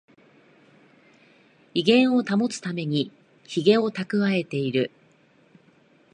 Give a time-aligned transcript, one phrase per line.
[1.75, 3.11] 威厳を保つために
[3.43, 4.89] ヒゲをたくわえる